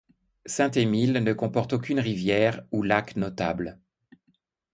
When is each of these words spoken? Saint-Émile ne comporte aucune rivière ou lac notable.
Saint-Émile 0.47 1.13
ne 1.23 1.31
comporte 1.31 1.73
aucune 1.73 1.99
rivière 1.99 2.63
ou 2.71 2.81
lac 2.81 3.17
notable. 3.17 3.79